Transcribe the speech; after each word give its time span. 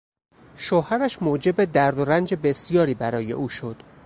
شوهرش 0.55 1.21
موجب 1.21 1.63
درد 1.65 1.99
و 1.99 2.05
رنج 2.05 2.33
بسیاری 2.33 2.93
برای 2.93 3.31
او 3.31 3.49
شد. 3.49 3.83